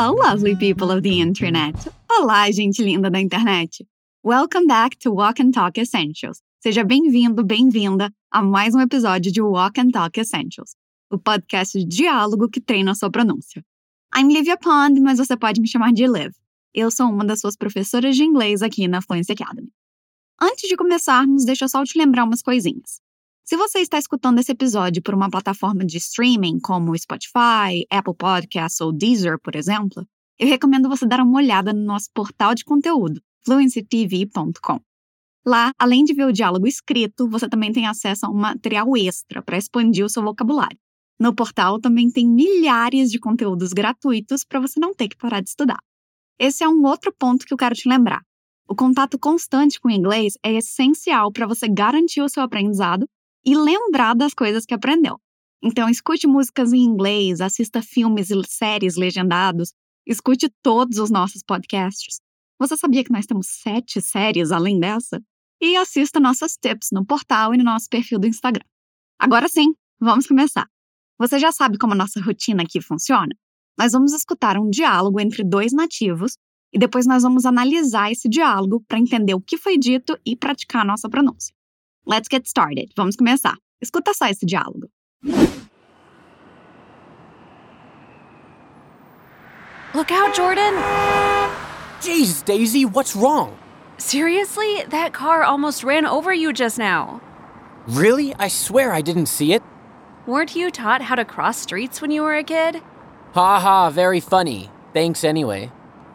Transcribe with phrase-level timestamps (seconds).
[0.00, 1.74] Hello, lovely people of the internet.
[2.08, 3.84] Olá, gente linda da internet.
[4.22, 6.40] Welcome back to Walk and Talk Essentials.
[6.62, 10.76] Seja bem-vindo, bem-vinda a mais um episódio de Walk and Talk Essentials,
[11.10, 13.60] o podcast de diálogo que treina a sua pronúncia.
[14.16, 16.30] I'm Livia Pond, mas você pode me chamar de Liv.
[16.72, 19.72] Eu sou uma das suas professoras de inglês aqui na Fluency Academy.
[20.40, 23.00] Antes de começarmos, deixa eu só te lembrar umas coisinhas.
[23.48, 28.78] Se você está escutando esse episódio por uma plataforma de streaming como Spotify, Apple Podcasts
[28.82, 30.06] ou Deezer, por exemplo,
[30.38, 34.80] eu recomendo você dar uma olhada no nosso portal de conteúdo, fluencytv.com.
[35.46, 39.40] Lá, além de ver o diálogo escrito, você também tem acesso a um material extra
[39.40, 40.78] para expandir o seu vocabulário.
[41.18, 45.48] No portal também tem milhares de conteúdos gratuitos para você não ter que parar de
[45.48, 45.78] estudar.
[46.38, 48.20] Esse é um outro ponto que eu quero te lembrar.
[48.68, 53.08] O contato constante com o inglês é essencial para você garantir o seu aprendizado
[53.44, 55.20] e lembrar das coisas que aprendeu.
[55.62, 59.72] Então, escute músicas em inglês, assista filmes e séries legendados,
[60.06, 62.20] escute todos os nossos podcasts.
[62.58, 65.20] Você sabia que nós temos sete séries além dessa?
[65.60, 68.64] E assista nossas tips no portal e no nosso perfil do Instagram.
[69.18, 70.66] Agora sim, vamos começar.
[71.18, 73.34] Você já sabe como a nossa rotina aqui funciona?
[73.76, 76.36] Nós vamos escutar um diálogo entre dois nativos
[76.72, 80.82] e depois nós vamos analisar esse diálogo para entender o que foi dito e praticar
[80.82, 81.54] a nossa pronúncia.
[82.08, 82.90] Let's get started.
[82.96, 83.54] Vamos começar.
[83.84, 84.88] Escuta só esse diálogo.
[89.94, 90.74] Look out, Jordan!
[92.00, 93.56] Jeez, Daisy, what's wrong?
[93.98, 94.84] Seriously?
[94.88, 97.20] That car almost ran over you just now.
[97.86, 98.34] Really?
[98.38, 99.62] I swear I didn't see it.
[100.26, 102.82] Weren't you taught how to cross streets when you were a kid?
[103.34, 104.70] Ha ha, very funny.
[104.94, 105.70] Thanks anyway.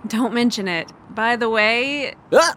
[0.07, 0.91] Don't mention it.
[1.09, 2.55] By the way, Ah!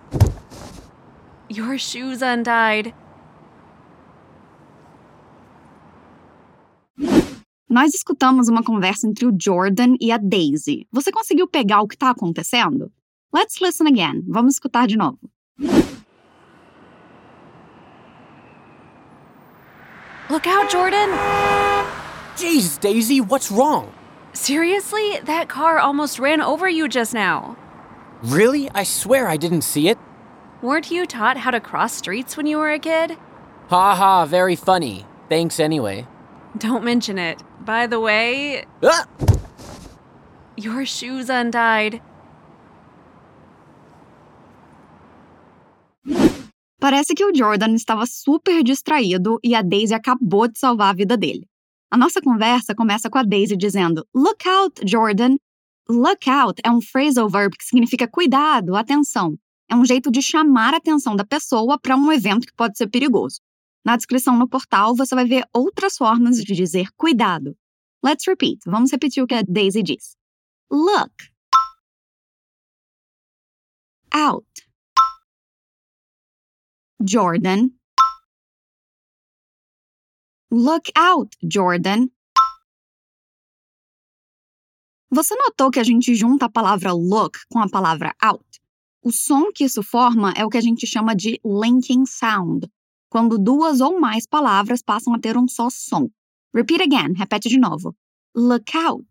[1.49, 2.95] your shoes untied.
[7.77, 10.89] Nós escutamos uma conversa entre o Jordan e a Daisy.
[10.91, 12.91] Você conseguiu pegar o que está acontecendo?
[13.31, 14.25] Let's listen again.
[14.27, 15.19] Vamos escutar de novo.
[20.31, 21.11] Look out, Jordan!
[22.39, 23.89] Jeez, Daisy, what's wrong?
[24.33, 25.21] Seriously?
[25.27, 27.59] That car almost ran over you just now.
[28.23, 28.71] Really?
[28.75, 29.99] I swear I didn't see it.
[30.63, 33.19] Weren't you taught how to cross streets when you were a kid?
[33.69, 35.05] Ha ha, very funny.
[35.29, 36.07] Thanks anyway.
[36.57, 37.43] Don't mention it.
[37.67, 39.07] By the way, Ah!
[40.57, 42.01] your shoes untied.
[46.79, 51.17] Parece que o Jordan estava super distraído e a Daisy acabou de salvar a vida
[51.17, 51.49] dele.
[51.91, 55.37] A nossa conversa começa com a Daisy dizendo: Look out, Jordan.
[55.89, 59.37] Look out é um phrasal verb que significa cuidado, atenção.
[59.69, 62.87] É um jeito de chamar a atenção da pessoa para um evento que pode ser
[62.87, 63.41] perigoso.
[63.87, 67.57] Na descrição no portal você vai ver outras formas de dizer cuidado.
[68.05, 68.59] Let's repeat.
[68.67, 70.17] Vamos repetir o que a Daisy diz.
[70.69, 71.15] Look
[74.13, 74.45] out.
[77.01, 77.71] Jordan.
[80.51, 82.09] Look out, Jordan.
[85.13, 88.45] Você notou que a gente junta a palavra look com a palavra out?
[89.01, 92.69] O som que isso forma é o que a gente chama de linking sound,
[93.09, 96.09] quando duas ou mais palavras passam a ter um só som.
[96.55, 97.95] Repeat again, repete de novo.
[98.35, 99.07] Look out.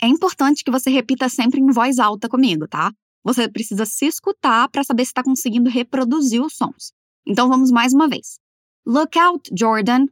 [0.00, 2.92] É importante que você repita sempre em voz alta comigo, tá?
[3.24, 6.92] Você precisa se escutar para saber se está conseguindo reproduzir os sons.
[7.26, 8.38] Então vamos mais uma vez.
[8.86, 10.06] Look out, Jordan.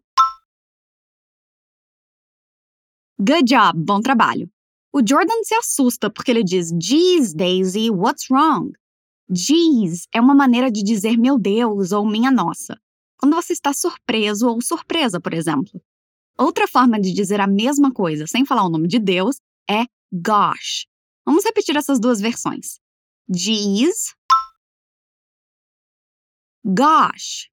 [3.18, 4.50] Good job, bom trabalho.
[4.92, 8.72] O Jordan se assusta porque ele diz: Geez, Daisy, what's wrong?
[9.30, 12.78] Geez é uma maneira de dizer meu Deus ou minha nossa,
[13.18, 15.80] quando você está surpreso ou surpresa, por exemplo.
[16.36, 19.36] Outra forma de dizer a mesma coisa sem falar o nome de Deus
[19.70, 20.86] é gosh.
[21.24, 22.78] Vamos repetir essas duas versões.
[23.28, 24.14] Geez.
[26.64, 27.48] Gosh.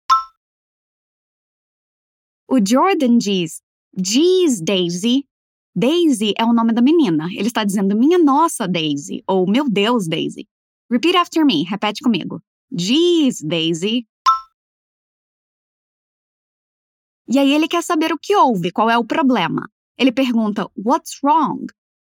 [2.50, 3.62] O Jordan diz:
[3.98, 5.26] Geez, Daisy.
[5.74, 7.28] Daisy é o nome da menina.
[7.32, 10.50] Ele está dizendo minha nossa, Daisy, ou meu Deus, Daisy.
[10.92, 11.64] Repeat after me.
[11.64, 12.42] Repete comigo.
[12.70, 14.06] Geez, Daisy.
[17.28, 19.70] E aí ele quer saber o que houve, qual é o problema.
[19.98, 21.68] Ele pergunta: What's wrong?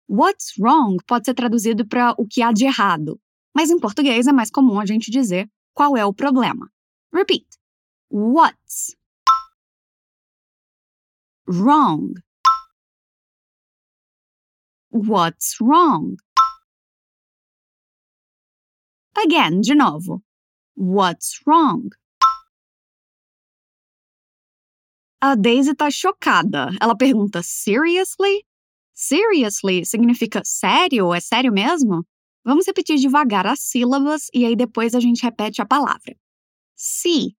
[0.09, 3.19] What's wrong pode ser traduzido para o que há de errado,
[3.55, 6.71] mas em português é mais comum a gente dizer qual é o problema.
[7.13, 7.47] Repeat.
[8.11, 8.95] What's
[11.49, 12.15] wrong?
[14.93, 16.17] What's wrong?
[19.17, 20.23] Again, de novo.
[20.75, 21.91] What's wrong?
[25.23, 26.71] A Daisy tá chocada.
[26.81, 28.45] Ela pergunta: Seriously?
[28.95, 32.07] Seriously significa sério, é sério mesmo?
[32.45, 36.17] Vamos repetir devagar as sílabas e aí depois a gente repete a palavra.
[36.75, 37.37] See.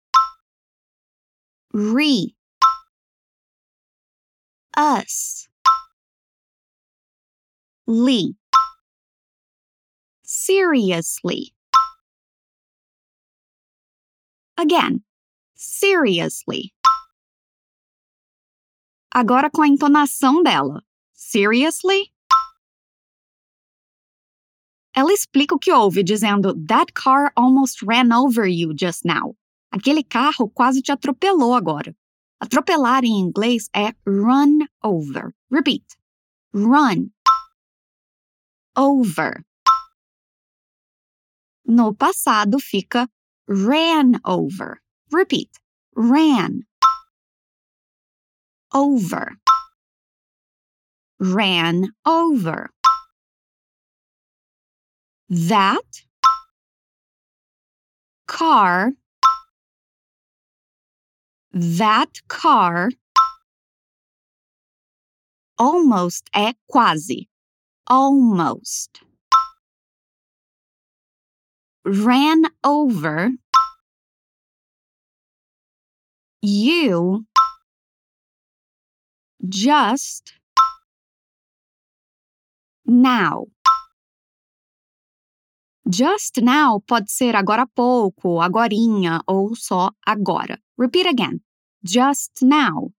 [1.74, 2.36] Re.
[4.78, 5.48] Us.
[7.88, 8.36] Lee.
[10.24, 11.57] Seriously.
[14.58, 15.04] Again.
[15.56, 16.74] Seriously.
[19.14, 20.84] Agora com a entonação dela.
[21.14, 22.12] Seriously?
[24.96, 29.36] Ela explica o que houve, dizendo: That car almost ran over you just now.
[29.72, 31.96] Aquele carro quase te atropelou agora.
[32.40, 35.36] Atropelar em inglês é run over.
[35.52, 35.86] Repeat.
[36.54, 37.12] Run
[38.76, 39.44] over.
[41.66, 43.08] No passado fica
[43.48, 44.82] ran over.
[45.12, 45.50] Repeat.
[45.96, 46.64] Ran
[48.74, 49.32] over.
[51.20, 52.70] Ran over.
[55.30, 55.82] That
[58.28, 58.92] car
[61.54, 62.90] that car
[65.58, 67.28] almost eh, é quase.
[67.88, 69.07] Almost.
[71.88, 73.32] Ran over
[76.42, 77.26] you
[79.48, 80.34] just
[82.86, 83.46] now.
[85.88, 90.60] Just now pode ser agora há pouco, agorinha ou só agora.
[90.78, 91.40] Repeat again.
[91.82, 92.92] Just now.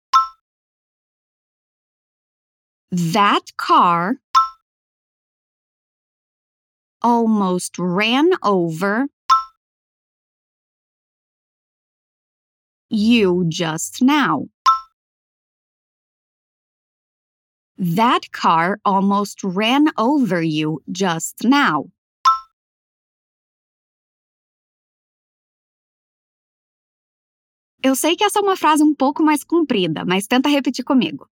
[2.90, 4.16] That car
[7.02, 9.06] almost ran over
[12.90, 14.46] you just now.
[17.76, 21.90] That car almost ran over you just now.
[27.80, 31.28] Eu sei que essa é uma frase um pouco mais comprida, mas tenta repetir comigo.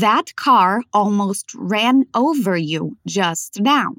[0.00, 3.94] That car almost ran over you just now.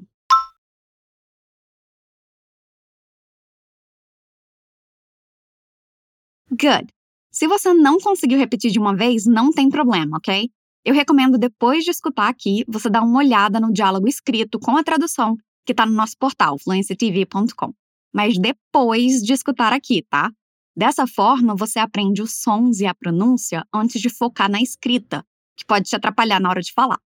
[6.50, 6.92] Good.
[7.30, 10.50] Se você não conseguiu repetir de uma vez, não tem problema, ok?
[10.84, 14.82] Eu recomendo, depois de escutar aqui, você dar uma olhada no diálogo escrito com a
[14.82, 17.72] tradução que está no nosso portal, fluenciatv.com.
[18.12, 20.32] Mas depois de escutar aqui, tá?
[20.76, 25.24] Dessa forma, você aprende os sons e a pronúncia antes de focar na escrita,
[25.56, 26.98] que pode te atrapalhar na hora de falar.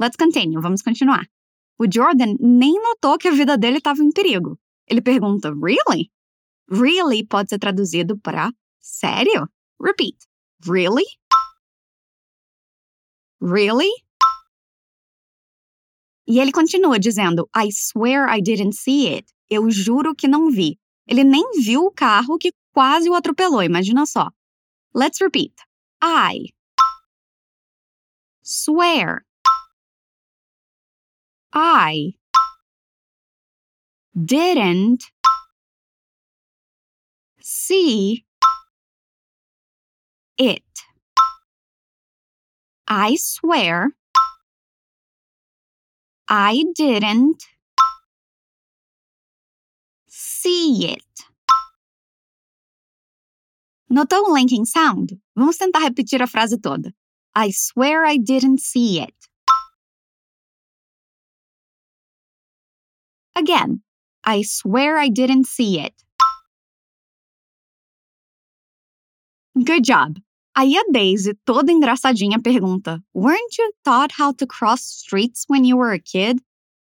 [0.00, 1.26] Let's continue, vamos continuar.
[1.78, 4.58] O Jordan nem notou que a vida dele estava em perigo.
[4.88, 6.10] Ele pergunta: Really?
[6.70, 8.52] Really pode ser traduzido para
[8.88, 9.46] Sério?
[9.78, 10.16] Repeat.
[10.66, 11.04] Really?
[13.38, 13.92] Really?
[16.26, 19.30] E ele continua dizendo: I swear I didn't see it.
[19.50, 20.78] Eu juro que não vi.
[21.06, 24.30] Ele nem viu o carro que quase o atropelou, imagina só.
[24.94, 25.54] Let's repeat.
[26.02, 26.54] I
[28.42, 29.26] swear
[31.54, 32.14] I
[34.14, 35.12] didn't
[37.40, 38.24] see
[40.38, 40.62] it.
[42.86, 43.90] I swear
[46.28, 47.42] I didn't
[50.08, 51.02] see it.
[53.90, 55.18] Notou o linking sound?
[55.34, 56.92] Vamos tentar repetir a frase toda.
[57.34, 59.14] I swear I didn't see it.
[63.34, 63.82] Again,
[64.24, 65.94] I swear I didn't see it.
[69.64, 70.18] Good job.
[70.58, 75.78] Aí a Daisy, toda engraçadinha, pergunta: Weren't you taught how to cross streets when you
[75.78, 76.42] were a kid?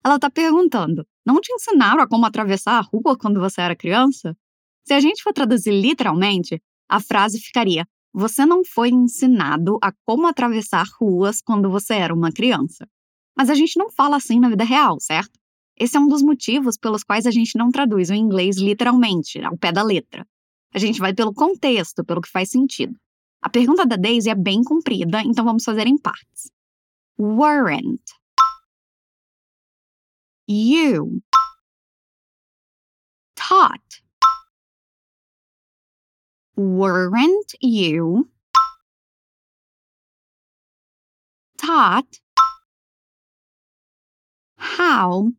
[0.03, 4.35] Ela tá perguntando: Não te ensinaram a como atravessar a rua quando você era criança?
[4.85, 10.27] Se a gente for traduzir literalmente, a frase ficaria: Você não foi ensinado a como
[10.27, 12.85] atravessar ruas quando você era uma criança.
[13.33, 15.39] Mas a gente não fala assim na vida real, certo?
[15.79, 19.57] Esse é um dos motivos pelos quais a gente não traduz o inglês literalmente, ao
[19.57, 20.27] pé da letra.
[20.73, 22.93] A gente vai pelo contexto, pelo que faz sentido.
[23.43, 26.49] A pergunta da Daisy é bem comprida, então vamos fazer em partes.
[27.19, 28.13] Weren't.
[30.47, 31.21] You.
[33.35, 34.01] Taught?
[36.55, 38.29] Weren't you.
[41.57, 42.21] Taught.
[44.57, 45.33] How.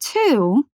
[0.00, 0.68] To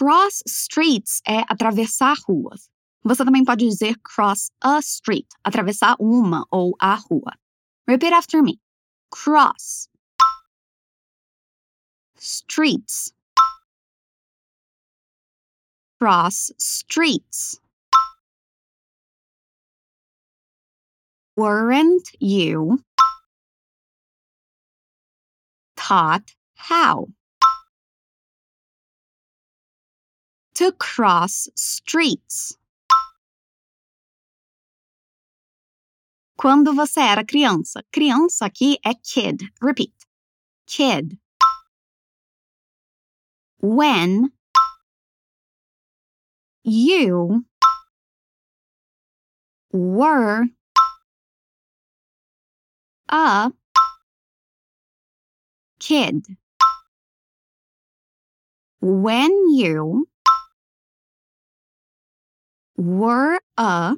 [0.00, 2.70] Cross streets é atravessar ruas.
[3.04, 7.36] Você também pode dizer cross a street, atravessar uma ou a rua.
[7.86, 8.58] Repeat after me.
[9.10, 9.90] Cross.
[12.16, 13.12] Streets.
[16.00, 17.60] Cross streets.
[21.36, 22.82] Weren't you
[25.76, 27.08] taught how
[30.60, 32.58] to cross streets?
[36.36, 37.82] Quando você era criança.
[37.90, 39.50] Criança aqui é kid.
[39.62, 39.94] Repeat.
[40.66, 41.18] Kid.
[43.62, 44.30] When
[46.62, 47.46] you
[49.72, 50.44] were
[53.10, 53.50] a
[55.78, 56.36] kid.
[58.82, 60.06] When you
[62.80, 63.94] were a.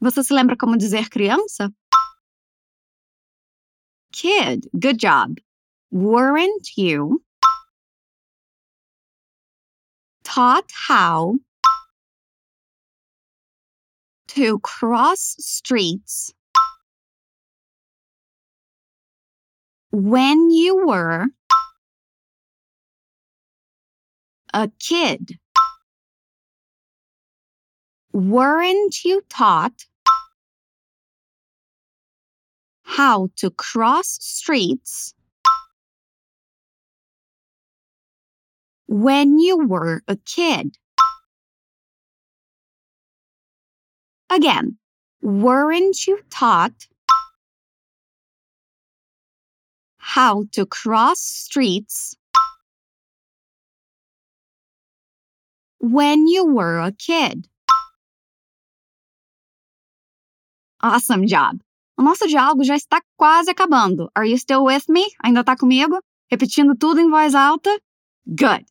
[0.00, 1.72] Você se lembra como dizer criança?
[4.12, 4.68] Kid.
[4.78, 5.40] Good job.
[5.90, 7.22] Weren't you
[10.22, 11.36] taught how
[14.28, 16.34] to cross streets
[19.90, 21.26] when you were
[24.52, 25.38] a kid?
[28.14, 29.86] Weren't you taught
[32.84, 35.14] how to cross streets
[38.86, 40.78] when you were a kid?
[44.30, 44.78] Again,
[45.20, 46.86] weren't you taught
[49.98, 52.14] how to cross streets
[55.80, 57.48] when you were a kid?
[60.84, 61.58] Awesome job!
[61.96, 64.10] O nosso diálogo já está quase acabando.
[64.14, 65.02] Are you still with me?
[65.24, 65.98] Ainda está comigo?
[66.30, 67.70] Repetindo tudo em voz alta?
[68.26, 68.66] Good!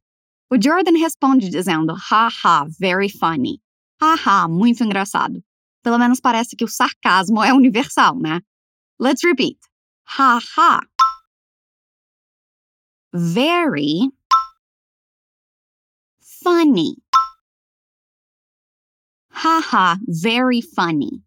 [0.51, 3.59] O Jordan responde dizendo: haha, very funny.
[3.99, 5.43] Haha, muito engraçado.
[5.81, 8.41] Pelo menos parece que o sarcasmo é universal, né?
[8.99, 9.57] Let's repeat.
[10.05, 10.81] Haha.
[13.11, 14.11] Very
[16.43, 16.93] funny.
[19.31, 21.23] Haha, very funny.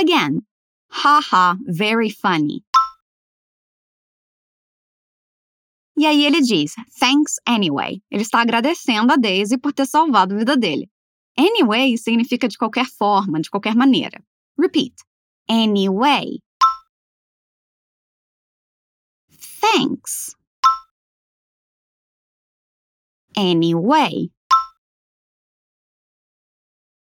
[0.00, 0.46] Again.
[0.88, 2.64] Haha, very funny.
[5.94, 8.02] E aí ele diz, thanks anyway.
[8.10, 10.88] Ele está agradecendo a Daisy por ter salvado a vida dele.
[11.36, 14.24] Anyway significa de qualquer forma, de qualquer maneira.
[14.58, 14.94] Repeat.
[15.46, 16.40] Anyway.
[19.60, 20.34] Thanks.
[23.36, 24.30] Anyway.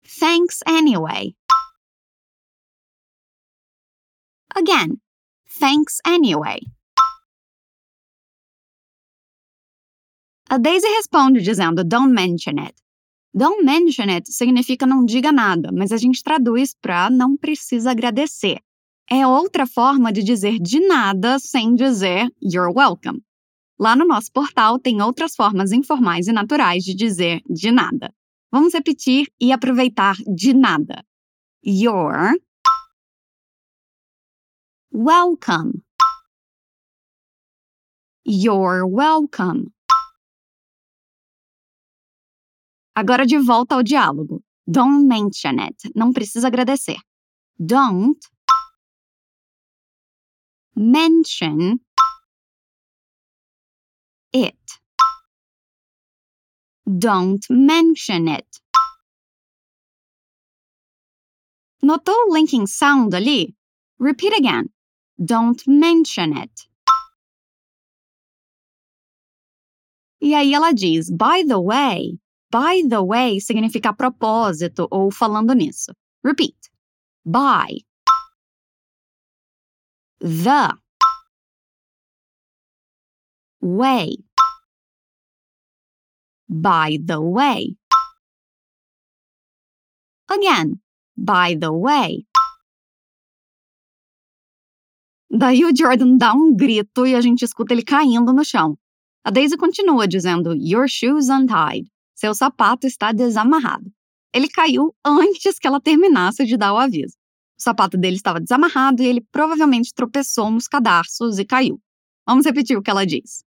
[0.04, 1.34] Thanks anyway.
[4.56, 5.00] Again.
[5.58, 6.60] Thanks anyway.
[10.48, 12.74] A Daisy responde dizendo Don't mention it.
[13.34, 18.60] Don't mention it significa não diga nada, mas a gente traduz para não precisa agradecer.
[19.10, 23.20] É outra forma de dizer de nada sem dizer you're welcome.
[23.78, 28.14] Lá no nosso portal tem outras formas informais e naturais de dizer de nada.
[28.52, 31.04] Vamos repetir e aproveitar de nada.
[31.66, 32.38] You're
[34.94, 35.82] welcome.
[38.24, 39.72] You're welcome.
[42.96, 44.42] Agora de volta ao diálogo.
[44.66, 45.90] Don't mention it.
[45.94, 46.96] Não precisa agradecer.
[47.58, 48.18] Don't
[50.76, 51.80] mention
[54.32, 54.56] it.
[56.86, 58.46] Don't mention it.
[61.82, 63.54] Notou o linking sound ali?
[63.98, 64.73] Repeat again.
[65.18, 66.68] Don't mention it.
[70.20, 72.18] E aí ela diz, by the way,
[72.54, 75.92] By the way significa propósito ou falando nisso.
[76.22, 76.70] Repeat.
[77.24, 77.82] By.
[80.20, 80.78] The.
[83.60, 84.18] Way.
[86.48, 87.76] By the way.
[90.30, 90.80] Again.
[91.16, 92.24] By the way.
[95.36, 98.78] Daí o Jordan dá um grito e a gente escuta ele caindo no chão.
[99.24, 101.90] A Daisy continua dizendo: Your shoes untied.
[102.14, 103.90] Seu sapato está desamarrado.
[104.32, 107.16] Ele caiu antes que ela terminasse de dar o aviso.
[107.58, 111.80] O sapato dele estava desamarrado e ele provavelmente tropeçou nos cadarços e caiu.
[112.24, 113.44] Vamos repetir o que ela diz.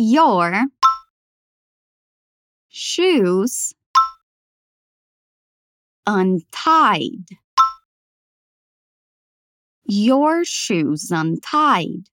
[0.00, 0.52] Your
[2.70, 3.74] shoes
[6.08, 7.24] untied.
[9.88, 12.10] Your shoes untied.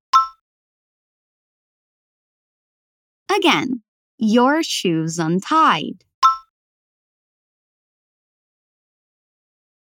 [3.36, 3.82] Again,
[4.20, 5.98] your shoes untied.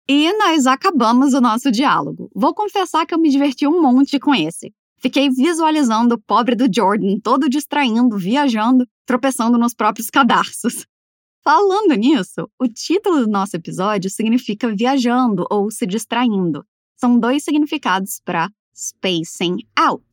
[0.06, 2.30] E nós acabamos o nosso diálogo.
[2.34, 4.75] Vou confessar que eu me diverti um monte com esse.
[4.99, 10.84] Fiquei visualizando o pobre do Jordan todo distraindo, viajando, tropeçando nos próprios cadarços.
[11.42, 16.62] Falando nisso, o título do nosso episódio significa viajando ou se distraindo.
[17.00, 20.04] São dois significados para spacing out.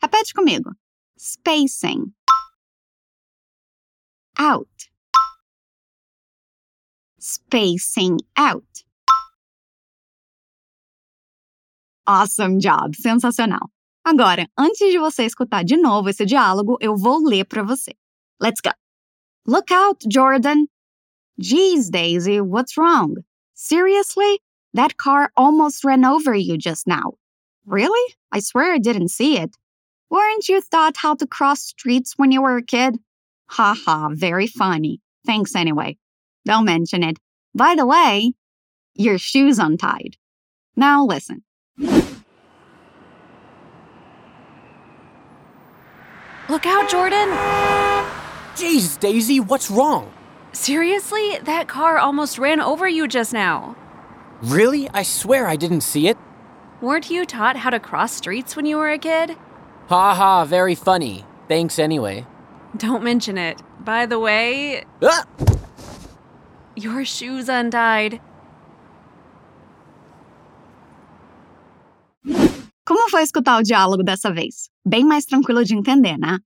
[0.00, 0.70] Repete comigo.
[1.18, 2.14] Spacing
[4.38, 4.70] out.
[7.18, 8.86] Spacing out.
[12.06, 12.94] Awesome job!
[12.94, 13.68] Sensacional!
[14.04, 17.92] Agora, antes de você escutar de novo esse diálogo, eu vou ler para você.
[18.40, 18.70] Let's go!
[19.48, 20.66] Look out, Jordan!
[21.36, 23.16] Geez, Daisy, what's wrong?
[23.52, 24.38] Seriously?
[24.76, 27.14] That car almost ran over you just now.
[27.64, 28.14] Really?
[28.30, 29.56] I swear I didn't see it.
[30.10, 32.98] Weren't you taught how to cross streets when you were a kid?
[33.48, 35.00] Ha ha, very funny.
[35.24, 35.96] Thanks anyway.
[36.44, 37.18] Don't mention it.
[37.54, 38.34] By the way,
[38.94, 40.18] your shoe's untied.
[40.76, 41.42] Now listen.
[46.50, 47.30] Look out, Jordan!
[48.54, 50.12] Jeez, Daisy, what's wrong?
[50.52, 51.38] Seriously?
[51.44, 53.74] That car almost ran over you just now.
[54.42, 54.88] Really?
[54.92, 56.16] I swear I didn't see it.
[56.82, 59.36] Weren't you taught how to cross streets when you were a kid?
[59.88, 61.24] Ha ha, very funny.
[61.48, 62.26] Thanks anyway.
[62.76, 63.62] Don't mention it.
[63.80, 65.24] By the way, Ah!
[66.76, 68.20] your shoes untied.
[72.84, 74.68] Como foi escutar o diálogo dessa vez?
[74.84, 76.38] Bem mais tranquilo de entender, né?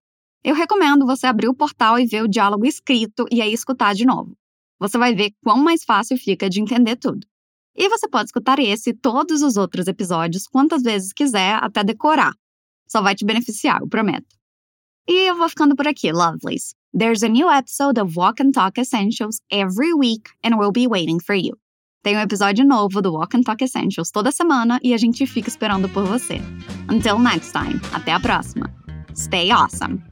[0.42, 4.06] Eu recomendo você abrir o portal e ver o diálogo escrito e aí escutar de
[4.06, 4.34] novo.
[4.78, 7.26] Você vai ver quão mais fácil fica de entender tudo.
[7.76, 12.32] E você pode escutar esse e todos os outros episódios quantas vezes quiser até decorar.
[12.88, 14.26] Só vai te beneficiar, eu prometo.
[15.08, 16.74] E eu vou ficando por aqui, lovelies.
[16.96, 21.20] There's a new episode of Walk and Talk Essentials every week and we'll be waiting
[21.20, 21.56] for you.
[22.02, 25.48] Tem um episódio novo do Walk and Talk Essentials toda semana e a gente fica
[25.48, 26.40] esperando por você.
[26.90, 28.72] Until next time, até a próxima.
[29.14, 30.02] Stay awesome!